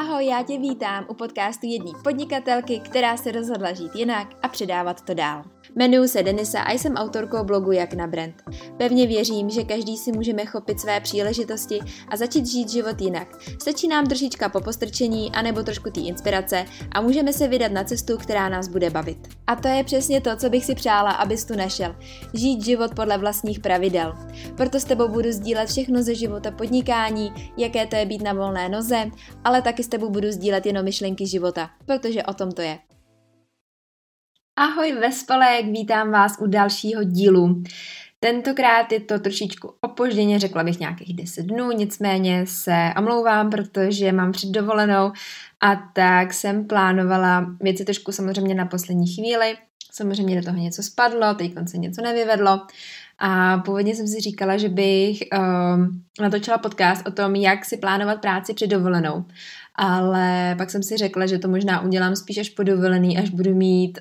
[0.00, 5.00] Ahoj, já tě vítám u podcastu jedné podnikatelky, která se rozhodla žít jinak a předávat
[5.00, 5.44] to dál.
[5.76, 8.34] Jmenuji se Denisa a jsem autorkou blogu Jak na brand.
[8.76, 13.28] Pevně věřím, že každý si můžeme chopit své příležitosti a začít žít život jinak.
[13.60, 18.18] Stačí nám trošička po postrčení anebo trošku té inspirace a můžeme se vydat na cestu,
[18.18, 19.28] která nás bude bavit.
[19.46, 21.96] A to je přesně to, co bych si přála, abys tu našel.
[22.34, 24.14] Žít život podle vlastních pravidel.
[24.56, 28.68] Proto s tebou budu sdílet všechno ze života podnikání, jaké to je být na volné
[28.68, 29.10] noze,
[29.44, 32.78] ale taky s tebou budu sdílet jenom myšlenky života, protože o tom to je.
[34.56, 37.62] Ahoj Vespalek, vítám vás u dalšího dílu.
[38.20, 44.32] Tentokrát je to trošičku opožděně, řekla bych nějakých 10 dnů, nicméně se omlouvám, protože mám
[44.32, 45.12] před dovolenou
[45.60, 49.56] a tak jsem plánovala věci trošku samozřejmě na poslední chvíli.
[49.92, 52.60] Samozřejmě do toho něco spadlo, teď se něco nevyvedlo
[53.18, 58.20] a původně jsem si říkala, že bych um, natočila podcast o tom, jak si plánovat
[58.20, 59.24] práci před dovolenou.
[59.82, 63.54] Ale pak jsem si řekla, že to možná udělám spíš až po dovolený, až budu
[63.54, 63.98] mít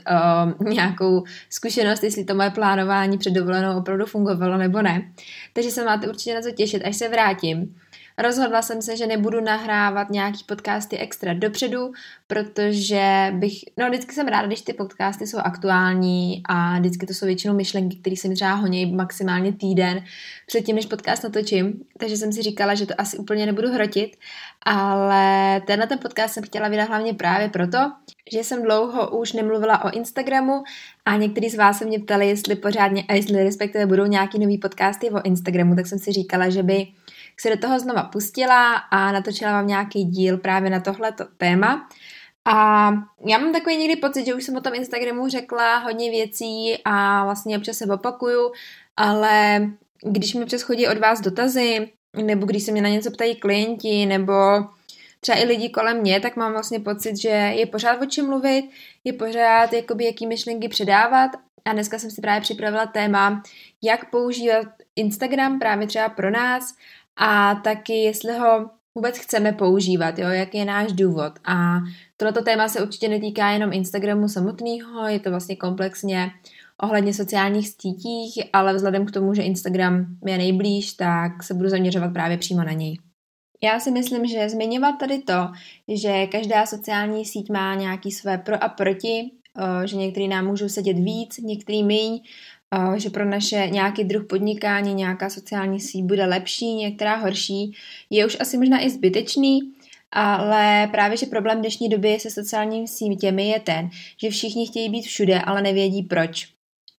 [0.59, 5.11] um, nějakou zkušenost, jestli to moje plánování před dovolenou opravdu fungovalo nebo ne.
[5.53, 7.75] Takže se máte určitě na co těšit, až se vrátím.
[8.21, 11.91] Rozhodla jsem se, že nebudu nahrávat nějaký podcasty extra dopředu,
[12.27, 17.25] protože bych, no vždycky jsem ráda, když ty podcasty jsou aktuální a vždycky to jsou
[17.25, 20.03] většinou myšlenky, které se mi třeba honí maximálně týden
[20.47, 24.17] předtím, než podcast natočím, takže jsem si říkala, že to asi úplně nebudu hrotit,
[24.63, 27.77] ale tenhle ten podcast jsem chtěla vydat hlavně právě proto,
[28.31, 30.63] že jsem dlouho už nemluvila o Instagramu
[31.05, 34.57] a někteří z vás se mě ptali, jestli pořádně, a jestli respektive budou nějaký nový
[34.57, 36.87] podcasty o Instagramu, tak jsem si říkala, že by
[37.39, 41.89] se do toho znova pustila a natočila vám nějaký díl právě na tohleto téma.
[42.45, 42.89] A
[43.25, 47.23] já mám takový někdy pocit, že už jsem o tom Instagramu řekla hodně věcí a
[47.23, 48.51] vlastně občas se opakuju,
[48.97, 49.61] ale
[50.03, 54.05] když mi občas chodí od vás dotazy, nebo když se mě na něco ptají klienti,
[54.05, 54.33] nebo
[55.19, 58.69] třeba i lidi kolem mě, tak mám vlastně pocit, že je pořád o čem mluvit,
[59.03, 61.31] je pořád jakoby jaký myšlenky předávat
[61.65, 63.43] a dneska jsem si právě připravila téma,
[63.81, 66.75] jak používat Instagram právě třeba pro nás
[67.19, 71.33] a taky jestli ho vůbec chceme používat, jo, jaký je náš důvod.
[71.45, 71.77] A
[72.17, 76.31] toto téma se určitě netýká jenom Instagramu samotného, je to vlastně komplexně
[76.83, 82.13] ohledně sociálních sítích, ale vzhledem k tomu, že Instagram je nejblíž, tak se budu zaměřovat
[82.13, 82.97] právě přímo na něj.
[83.63, 85.47] Já si myslím, že zmiňovat tady to,
[85.87, 89.31] že každá sociální síť má nějaký své pro a proti,
[89.85, 92.19] že některý nám můžou sedět víc, některý míň,
[92.95, 97.75] že pro naše nějaký druh podnikání, nějaká sociální síť bude lepší, některá horší,
[98.09, 99.59] je už asi možná i zbytečný,
[100.11, 105.05] ale právě, že problém dnešní doby se sociálními sítěmi je ten, že všichni chtějí být
[105.05, 106.47] všude, ale nevědí proč.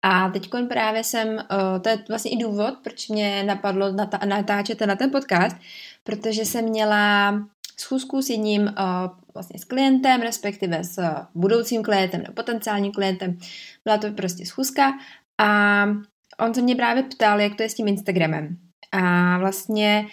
[0.03, 1.39] A teď právě jsem,
[1.81, 3.93] to je vlastně i důvod, proč mě napadlo
[4.25, 5.57] natáčet na ten podcast,
[6.05, 7.35] protože jsem měla
[7.77, 8.75] schůzku s jedním
[9.35, 11.03] vlastně s klientem, respektive s
[11.35, 13.39] budoucím klientem nebo potenciálním klientem.
[13.85, 14.93] Byla to prostě schůzka
[15.41, 15.85] a
[16.39, 18.57] on se mě právě ptal, jak to je s tím Instagramem.
[18.93, 20.07] A vlastně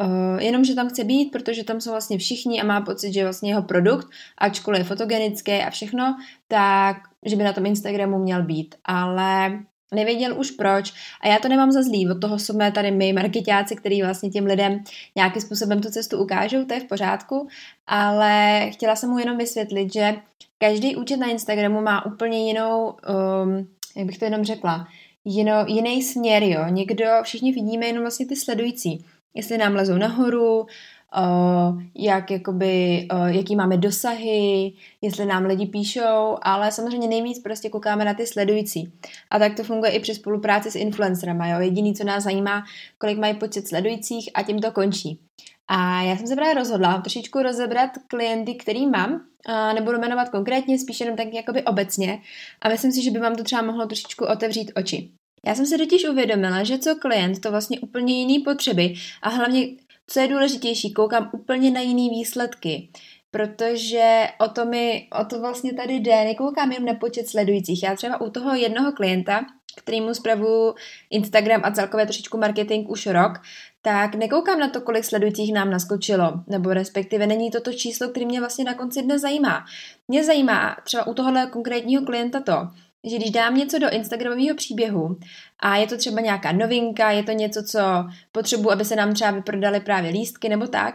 [0.00, 3.22] uh, jenom, že tam chce být, protože tam jsou vlastně všichni a má pocit, že
[3.24, 4.08] vlastně jeho produkt,
[4.38, 6.16] ačkoliv je fotogenický a všechno,
[6.48, 6.96] tak
[7.26, 8.74] že by na tom Instagramu měl být.
[8.84, 9.58] Ale
[9.94, 13.76] nevěděl už proč a já to nemám za zlý, od toho jsme tady my marketáci,
[13.76, 14.84] který vlastně těm lidem
[15.16, 17.48] nějakým způsobem tu cestu ukážou, to je v pořádku,
[17.86, 20.16] ale chtěla jsem mu jenom vysvětlit, že
[20.58, 24.88] každý účet na Instagramu má úplně jinou um, jak bych to jenom řekla,
[25.24, 26.64] jino, jiný směr, jo.
[26.68, 29.04] Někdo, všichni vidíme jenom vlastně ty sledující.
[29.34, 30.66] Jestli nám lezou nahoru,
[31.94, 34.72] jak, jakoby, jaký máme dosahy,
[35.02, 38.92] jestli nám lidi píšou, ale samozřejmě nejvíc prostě koukáme na ty sledující.
[39.30, 41.60] A tak to funguje i při spolupráci s influencerama, jo.
[41.60, 42.64] Jediný, co nás zajímá,
[42.98, 45.20] kolik mají počet sledujících a tím to končí.
[45.68, 50.78] A já jsem se právě rozhodla trošičku rozebrat klienty, který mám, a nebudu jmenovat konkrétně,
[50.78, 52.20] spíš jenom tak jakoby obecně
[52.62, 55.10] a myslím si, že by vám to třeba mohlo trošičku otevřít oči.
[55.46, 59.66] Já jsem si totiž uvědomila, že co klient, to vlastně úplně jiný potřeby a hlavně,
[60.06, 62.88] co je důležitější, koukám úplně na jiný výsledky
[63.34, 67.82] protože o to mi, o to vlastně tady jde, nekoukám jen na počet sledujících.
[67.82, 69.40] Já třeba u toho jednoho klienta,
[69.76, 70.74] kterýmu zpravu
[71.10, 73.32] Instagram a celkově trošičku marketing už rok,
[73.86, 78.26] tak nekoukám na to, kolik sledujících nám naskočilo, nebo respektive není to to číslo, který
[78.26, 79.64] mě vlastně na konci dne zajímá.
[80.08, 82.68] Mě zajímá třeba u tohohle konkrétního klienta to,
[83.04, 85.16] že když dám něco do Instagramového příběhu
[85.60, 87.80] a je to třeba nějaká novinka, je to něco, co
[88.32, 90.94] potřebuji, aby se nám třeba vyprodaly právě lístky nebo tak,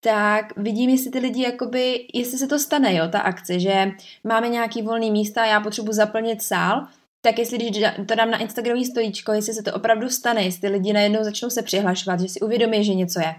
[0.00, 3.90] tak vidím, jestli ty lidi, jakoby, jestli se to stane, jo, ta akce, že
[4.24, 6.86] máme nějaký volný místa a já potřebuji zaplnit sál,
[7.24, 10.92] tak jestli když to dám na Instagramový stojíčko, jestli se to opravdu stane, jestli lidi
[10.92, 13.34] najednou začnou se přihlašovat, že si uvědomí, že něco je.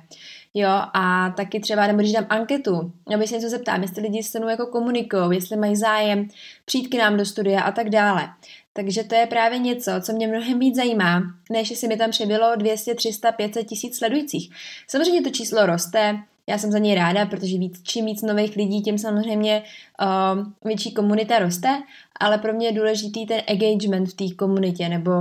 [0.53, 4.39] Jo, a taky třeba, nebo když dám anketu, nebo se něco zeptám, jestli lidi se
[4.39, 6.27] mnou jako komunikují, jestli mají zájem
[6.65, 8.29] přijít k nám do studia a tak dále.
[8.73, 11.21] Takže to je právě něco, co mě mnohem víc zajímá,
[11.51, 14.51] než jestli mi tam přebylo 200, 300, 500 tisíc sledujících.
[14.87, 16.19] Samozřejmě to číslo roste,
[16.49, 19.63] já jsem za něj ráda, protože víc, čím víc nových lidí, tím samozřejmě
[20.01, 21.83] uh, větší komunita roste,
[22.19, 25.11] ale pro mě je důležitý ten engagement v té komunitě, nebo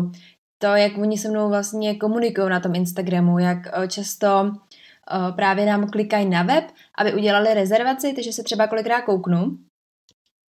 [0.58, 5.66] to, jak oni se mnou vlastně komunikují na tom Instagramu, jak uh, často uh, právě
[5.66, 6.64] nám klikají na web,
[6.98, 9.58] aby udělali rezervaci, takže se třeba kolikrát kouknu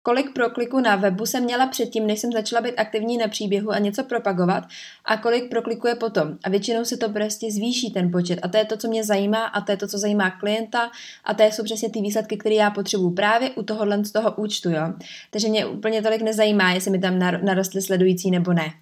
[0.02, 3.78] kolik prokliků na webu jsem měla předtím, než jsem začala být aktivní na příběhu a
[3.78, 4.64] něco propagovat
[5.04, 6.36] a kolik prokliků je potom.
[6.44, 9.44] A většinou se to prostě zvýší ten počet a to je to, co mě zajímá
[9.44, 10.90] a to je to, co zajímá klienta
[11.24, 14.70] a to jsou přesně ty výsledky, které já potřebuju právě u tohohle z toho účtu,
[14.70, 14.92] jo.
[15.30, 18.72] Takže mě úplně tolik nezajímá, jestli mi tam narostly sledující nebo ne.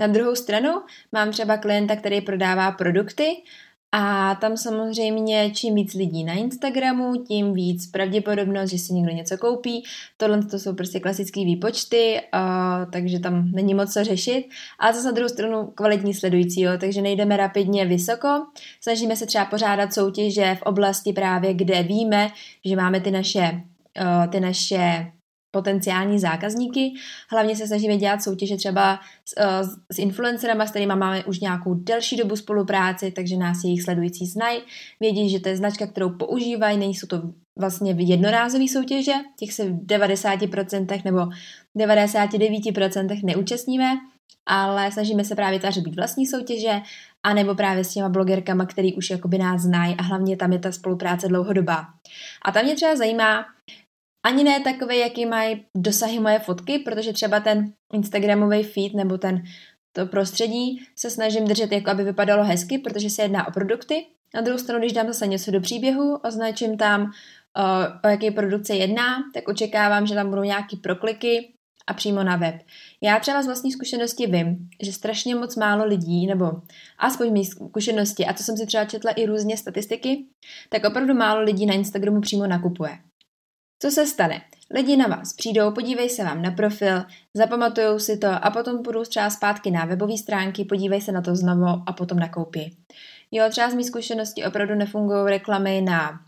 [0.00, 0.70] Na druhou stranu
[1.12, 3.24] mám třeba klienta, který prodává produkty
[3.92, 9.38] a tam samozřejmě čím víc lidí na Instagramu, tím víc pravděpodobnost, že si někdo něco
[9.38, 9.84] koupí.
[10.16, 12.20] Tohle to jsou prostě klasické výpočty,
[12.92, 14.46] takže tam není moc co řešit.
[14.78, 18.28] A zase na druhou stranu kvalitní sledující, jo, takže nejdeme rapidně vysoko.
[18.80, 22.28] Snažíme se třeba pořádat soutěže v oblasti právě, kde víme,
[22.64, 23.62] že máme ty naše,
[24.00, 25.12] uh, ty naše
[25.58, 26.92] potenciální zákazníky.
[27.30, 31.74] Hlavně se snažíme dělat soutěže třeba s, uh, s influencerama, s kterými máme už nějakou
[31.74, 34.60] delší dobu spolupráci, takže nás jejich sledující znají,
[35.00, 37.22] vědí, že to je značka, kterou používají, nejsou to
[37.58, 41.18] vlastně jednorázové soutěže, těch se v 90% nebo
[41.76, 43.96] 99% neúčastníme,
[44.46, 46.80] ale snažíme se právě tvářit být vlastní soutěže,
[47.22, 50.72] anebo právě s těma blogerkama, který už jakoby nás znají a hlavně tam je ta
[50.72, 51.86] spolupráce dlouhodobá.
[52.44, 53.44] A tam mě třeba zajímá,
[54.28, 59.42] ani ne takové, jaký mají dosahy moje fotky, protože třeba ten Instagramový feed nebo ten
[59.92, 64.06] to prostředí se snažím držet jako aby vypadalo hezky, protože se jedná o produkty.
[64.34, 67.10] Na druhou stranu, když dám zase něco do příběhu, označím tam,
[68.04, 71.52] o jaké produkce jedná, tak očekávám, že tam budou nějaké prokliky
[71.86, 72.54] a přímo na web.
[73.02, 76.52] Já třeba z vlastní zkušenosti vím, že strašně moc málo lidí, nebo
[76.98, 80.24] aspoň mý zkušenosti, a to jsem si třeba četla i různě statistiky,
[80.68, 82.98] tak opravdu málo lidí na Instagramu přímo nakupuje.
[83.78, 84.42] Co se stane?
[84.74, 87.04] Lidi na vás přijdou, podívej se vám na profil,
[87.34, 91.36] zapamatujou si to a potom půjdou třeba zpátky na webové stránky, podívej se na to
[91.36, 92.76] znovu a potom nakoupí.
[93.30, 96.20] Jo, třeba z mých zkušeností opravdu nefungují reklamy na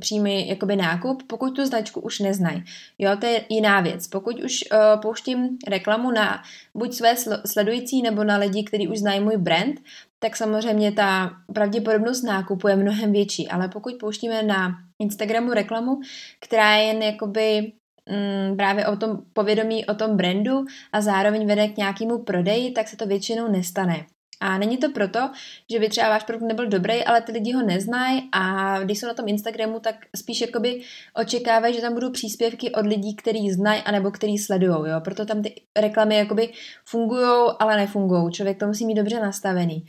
[0.00, 2.64] přímý jakoby nákup, pokud tu značku už neznají.
[2.98, 4.06] Jo, to je jiná věc.
[4.06, 6.42] Pokud už uh, pouštím reklamu na
[6.74, 7.14] buď své
[7.46, 9.80] sledující nebo na lidi, kteří už znají můj brand,
[10.18, 13.48] tak samozřejmě ta pravděpodobnost nákupu je mnohem větší.
[13.48, 16.00] Ale pokud pouštíme na Instagramu reklamu,
[16.40, 17.72] která je jen jakoby
[18.10, 22.88] mm, právě o tom povědomí o tom brandu a zároveň vede k nějakému prodeji, tak
[22.88, 24.06] se to většinou nestane.
[24.40, 25.30] A není to proto,
[25.72, 29.06] že by třeba váš produkt nebyl dobrý, ale ty lidi ho neznají a když jsou
[29.06, 30.82] na tom Instagramu, tak spíš jakoby
[31.14, 35.00] očekávají, že tam budou příspěvky od lidí, který znají anebo který sledují, jo.
[35.00, 36.52] Proto tam ty reklamy jakoby
[36.88, 38.32] fungují, ale nefungují.
[38.32, 39.86] Člověk to musí mít dobře nastavený.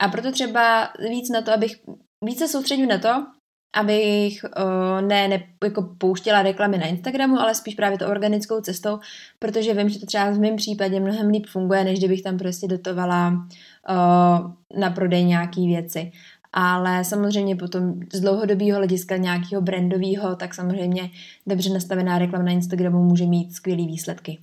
[0.00, 1.76] A proto třeba víc na to, abych
[2.24, 3.26] více soustředil na to,
[3.72, 8.98] abych uh, ne, ne jako pouštěla reklamy na Instagramu, ale spíš právě to organickou cestou,
[9.38, 12.68] protože vím, že to třeba v mém případě mnohem líp funguje, než kdybych tam prostě
[12.68, 16.12] dotovala uh, na prodej nějaký věci.
[16.52, 21.10] Ale samozřejmě potom z dlouhodobého hlediska nějakého brandového, tak samozřejmě
[21.46, 24.38] dobře nastavená reklama na Instagramu může mít skvělé výsledky.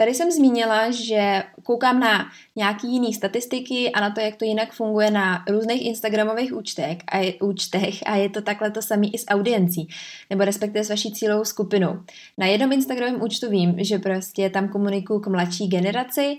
[0.00, 4.72] Tady jsem zmínila, že koukám na nějaký jiný statistiky a na to, jak to jinak
[4.72, 9.18] funguje na různých Instagramových účtech a je, účtech a je to takhle to samý i
[9.18, 9.88] s audiencí,
[10.30, 12.00] nebo respektive s vaší cílovou skupinou.
[12.38, 16.38] Na jednom Instagramovém účtu vím, že prostě tam komunikuju k mladší generaci,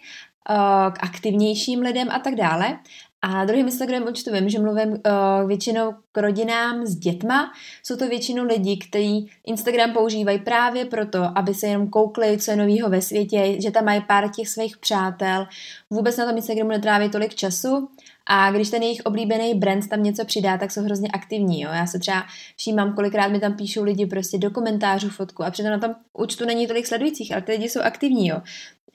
[0.93, 2.79] k aktivnějším lidem a tak dále.
[3.21, 7.51] A na druhém Instagram účtu vím, že mluvím uh, většinou k rodinám s dětma.
[7.83, 12.57] Jsou to většinou lidi, kteří Instagram používají právě proto, aby se jenom koukli, co je
[12.57, 15.47] novýho ve světě, že tam mají pár těch svých přátel.
[15.89, 17.89] Vůbec na tom Instagramu netráví tolik času.
[18.25, 21.61] A když ten jejich oblíbený brand tam něco přidá, tak jsou hrozně aktivní.
[21.61, 21.69] Jo?
[21.73, 22.23] Já se třeba
[22.57, 26.45] všímám, kolikrát mi tam píšou lidi prostě do komentářů fotku a přitom na tom účtu
[26.45, 28.27] není tolik sledujících, ale ty lidi jsou aktivní.
[28.27, 28.41] Jo?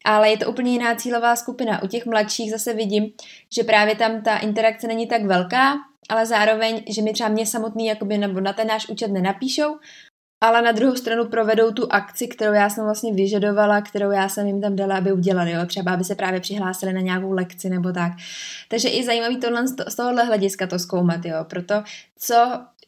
[0.06, 1.82] Ale je to úplně jiná cílová skupina.
[1.82, 3.12] U těch mladších zase vidím,
[3.52, 5.74] že právě tam ta interakce není tak velká,
[6.08, 9.78] ale zároveň, že mi třeba mě samotný jakoby, nebo na ten náš účet nenapíšou,
[10.46, 14.46] ale na druhou stranu provedou tu akci, kterou já jsem vlastně vyžadovala, kterou já jsem
[14.46, 15.66] jim tam dala, aby udělali, jo?
[15.66, 18.12] třeba aby se právě přihlásili na nějakou lekci nebo tak.
[18.68, 21.74] Takže i zajímavý tohle z tohohle hlediska to zkoumat, jo, proto
[22.18, 22.34] co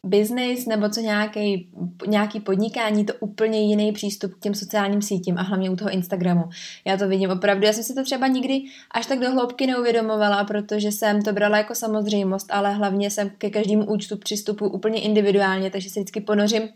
[0.04, 1.68] business nebo co nějaký,
[2.06, 6.44] nějaký podnikání, to úplně jiný přístup k těm sociálním sítím a hlavně u toho Instagramu.
[6.84, 10.44] Já to vidím opravdu, já jsem si to třeba nikdy až tak do hloubky neuvědomovala,
[10.44, 15.70] protože jsem to brala jako samozřejmost, ale hlavně jsem ke každému účtu přistupu úplně individuálně,
[15.70, 16.68] takže se vždycky ponořím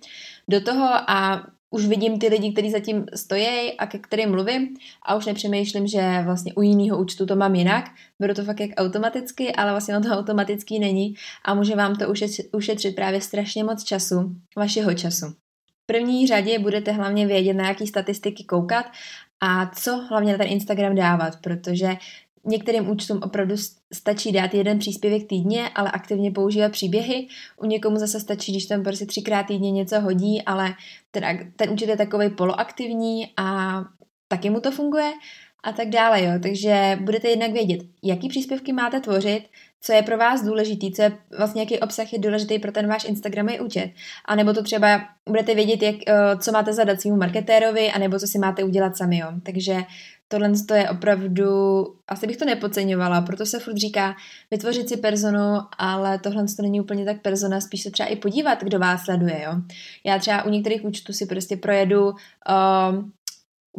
[0.52, 5.14] do toho a už vidím ty lidi, kteří zatím stojí a ke kterým mluvím a
[5.14, 7.84] už nepřemýšlím, že vlastně u jiného účtu to mám jinak.
[8.20, 12.46] Beru to fakt jak automaticky, ale vlastně to automatický není a může vám to ušetřit,
[12.52, 15.26] ušetřit právě strašně moc času, vašeho času.
[15.82, 18.86] V první řadě budete hlavně vědět, na jaký statistiky koukat
[19.40, 21.96] a co hlavně na ten Instagram dávat, protože
[22.44, 23.54] Některým účtům opravdu
[23.92, 27.26] stačí dát jeden příspěvek týdně, ale aktivně používat příběhy.
[27.56, 30.74] U někomu zase stačí, když tam prostě třikrát týdně něco hodí, ale
[31.10, 33.78] teda, ten účet je takový poloaktivní a
[34.28, 35.12] taky mu to funguje
[35.62, 36.22] a tak dále.
[36.22, 36.32] Jo.
[36.42, 39.44] Takže budete jednak vědět, jaký příspěvky máte tvořit,
[39.80, 43.04] co je pro vás důležitý, co je vlastně jaký obsah je důležitý pro ten váš
[43.04, 43.90] Instagramový účet.
[44.24, 48.26] A nebo to třeba budete vědět, jak, eh, co máte zadat svým marketérovi, anebo co
[48.26, 49.18] si máte udělat sami.
[49.18, 49.28] Jo.
[49.42, 49.76] Takže
[50.32, 51.46] tohle je opravdu,
[52.08, 54.14] asi bych to nepodceňovala, proto se furt říká
[54.50, 58.64] vytvořit si personu, ale tohle to není úplně tak persona, spíš se třeba i podívat,
[58.64, 59.52] kdo vás sleduje, jo.
[60.04, 62.14] Já třeba u některých účtů si prostě projedu uh,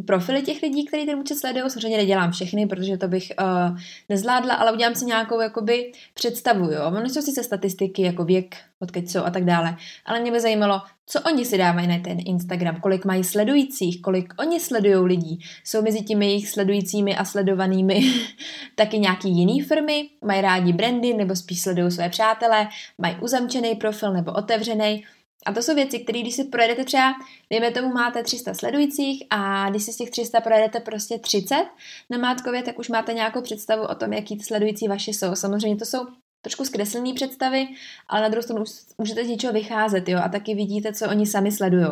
[0.06, 1.70] profily těch lidí, kteří ten účet sledují.
[1.70, 6.86] Samozřejmě nedělám všechny, protože to bych uh, nezvládla, ale udělám si nějakou jakoby představu, jo.
[6.86, 10.80] Ono jsou sice statistiky, jako věk, odkud jsou a tak dále, ale mě by zajímalo,
[11.06, 15.38] co oni si dávají na ten Instagram, kolik mají sledujících, kolik oni sledují lidí.
[15.64, 18.00] Jsou mezi těmi jejich sledujícími a sledovanými
[18.74, 24.12] taky nějaký jiný firmy, mají rádi brandy nebo spíš sledují své přátelé, mají uzamčený profil
[24.12, 25.04] nebo otevřený.
[25.44, 27.12] A to jsou věci, které když si projedete třeba,
[27.50, 31.66] dejme tomu máte 300 sledujících a když si z těch 300 projedete prostě 30
[32.10, 35.34] na Mátkově, tak už máte nějakou představu o tom, jaký ty sledující vaše jsou.
[35.34, 36.06] Samozřejmě to jsou
[36.42, 37.68] trošku zkreslené představy,
[38.08, 38.64] ale na druhou stranu
[38.98, 41.86] můžete z něčeho vycházet, jo, a taky vidíte, co oni sami sledují.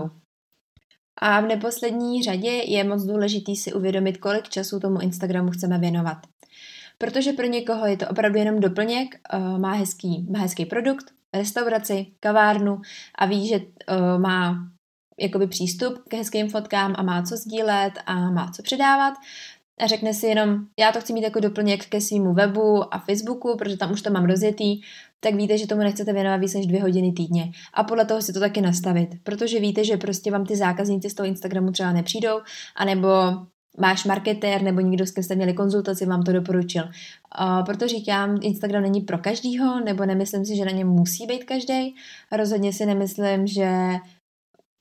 [1.16, 6.18] A v neposlední řadě je moc důležitý si uvědomit, kolik času tomu Instagramu chceme věnovat.
[6.98, 12.06] Protože pro někoho je to opravdu jenom doplněk, eh, má hezký, má hezký produkt, restauraci,
[12.20, 12.80] kavárnu
[13.18, 14.68] a ví, že uh, má
[15.20, 19.14] jakoby přístup k hezkým fotkám a má co sdílet a má co předávat
[19.80, 23.56] a řekne si jenom, já to chci mít jako doplněk ke svýmu webu a Facebooku,
[23.58, 24.80] protože tam už to mám rozjetý,
[25.20, 27.52] tak víte, že tomu nechcete věnovat víc než dvě hodiny týdně.
[27.74, 31.14] A podle toho si to taky nastavit, protože víte, že prostě vám ty zákazníci z
[31.14, 32.40] toho Instagramu třeba nepřijdou,
[32.76, 33.08] anebo
[33.78, 36.82] máš marketér nebo někdo, s kým jste měli konzultaci, vám to doporučil.
[36.84, 41.44] Uh, proto říkám, Instagram není pro každýho, nebo nemyslím si, že na něm musí být
[41.44, 41.94] každý.
[42.32, 43.70] Rozhodně si nemyslím, že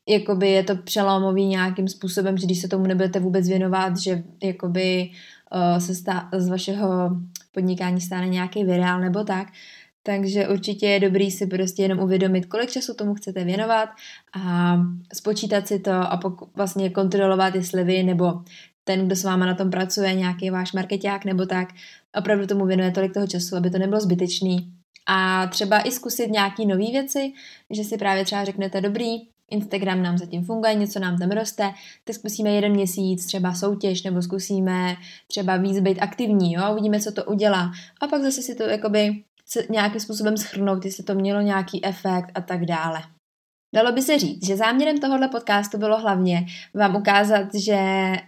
[0.09, 5.11] jakoby je to přelomový nějakým způsobem, že když se tomu nebudete vůbec věnovat, že jakoby
[5.55, 7.09] uh, se stá, z vašeho
[7.51, 9.47] podnikání stane nějaký virál nebo tak.
[10.03, 13.89] Takže určitě je dobrý si prostě jenom uvědomit, kolik času tomu chcete věnovat
[14.33, 14.75] a
[15.13, 18.33] spočítat si to a pok- vlastně kontrolovat, jestli vy nebo
[18.83, 21.67] ten, kdo s váma na tom pracuje, nějaký váš marketák nebo tak,
[22.17, 24.73] opravdu tomu věnuje tolik toho času, aby to nebylo zbytečný.
[25.07, 27.33] A třeba i zkusit nějaký nové věci,
[27.69, 29.07] že si právě třeba řeknete, dobrý,
[29.51, 31.73] Instagram nám zatím funguje, něco nám tam roste,
[32.03, 34.95] tak zkusíme jeden měsíc třeba soutěž, nebo zkusíme
[35.27, 37.71] třeba víc být aktivní, jo, uvidíme, co to udělá.
[38.01, 39.23] A pak zase si to jakoby
[39.69, 43.01] nějakým způsobem schrnout, jestli to mělo nějaký efekt a tak dále.
[43.73, 47.77] Dalo by se říct, že záměrem tohohle podcastu bylo hlavně vám ukázat, že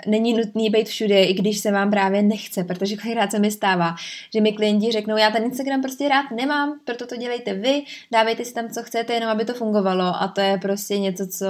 [0.07, 3.95] není nutný být všude, i když se vám právě nechce, protože kolikrát se mi stává,
[4.33, 8.45] že mi klienti řeknou, já ten Instagram prostě rád nemám, proto to dělejte vy, dávejte
[8.45, 10.03] si tam, co chcete, jenom aby to fungovalo.
[10.21, 11.47] A to je prostě něco, co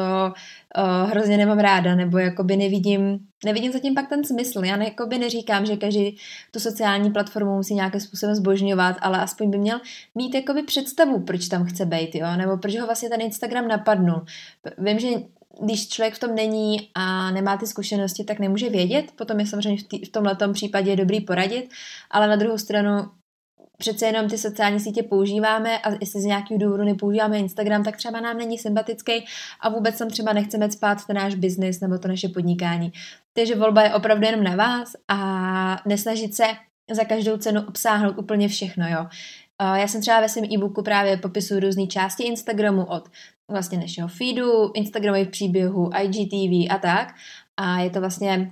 [0.78, 4.66] uh, hrozně nemám ráda, nebo jakoby nevidím, nevidím zatím pak ten smysl.
[4.66, 6.18] Já ne, jakoby neříkám, že každý
[6.52, 9.80] tu sociální platformu musí nějakým způsobem zbožňovat, ale aspoň by měl
[10.16, 14.26] mít jakoby představu, proč tam chce být, jo, nebo proč ho vlastně ten Instagram napadnul.
[14.78, 15.08] Vím, že
[15.62, 19.06] když člověk v tom není a nemá ty zkušenosti, tak nemůže vědět.
[19.16, 21.70] Potom je samozřejmě v, tý, v tomhle případě dobrý poradit,
[22.12, 23.08] ale na druhou stranu
[23.84, 28.20] přece jenom ty sociální sítě používáme a jestli z nějakého důvodu nepoužíváme Instagram, tak třeba
[28.20, 29.26] nám není sympatický
[29.60, 32.92] a vůbec tam třeba nechceme spát ten náš biznis nebo to naše podnikání.
[33.34, 36.44] Takže volba je opravdu jenom na vás a nesnažit se
[36.92, 39.06] za každou cenu obsáhnout úplně všechno, jo.
[39.62, 43.10] Já jsem třeba ve svém e-booku právě popisuju různé části Instagramu od
[43.52, 47.16] vlastně našeho feedu, Instagramových příběhů, IGTV a tak.
[47.58, 48.52] A je to vlastně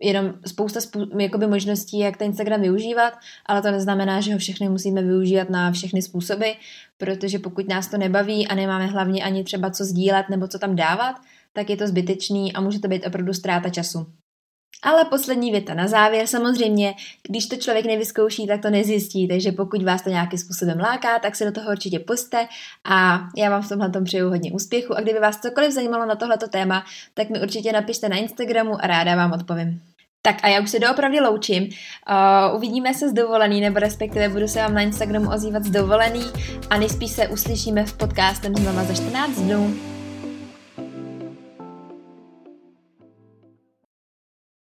[0.00, 3.12] jenom spousta spů- jakoby možností, jak ten Instagram využívat,
[3.46, 6.50] ale to neznamená, že ho všechny musíme využívat na všechny způsoby,
[6.98, 10.76] protože pokud nás to nebaví a nemáme hlavně ani třeba co sdílet nebo co tam
[10.76, 11.16] dávat,
[11.52, 14.06] tak je to zbytečný a může to být opravdu ztráta času.
[14.82, 16.94] Ale poslední věta na závěr, samozřejmě,
[17.28, 21.36] když to člověk nevyzkouší, tak to nezjistí, takže pokud vás to nějakým způsobem láká, tak
[21.36, 22.48] se do toho určitě puste
[22.84, 26.16] a já vám v tomhle tom přeju hodně úspěchu a kdyby vás cokoliv zajímalo na
[26.16, 29.89] tohleto téma, tak mi určitě napište na Instagramu a ráda vám odpovím.
[30.22, 31.62] Tak a já už se doopravdy loučím.
[31.62, 36.24] Uh, uvidíme se z dovolený, nebo respektive budu se vám na Instagramu ozývat z dovolený
[36.70, 39.99] a nejspíš se uslyšíme v podcastem znova za 14 dnů.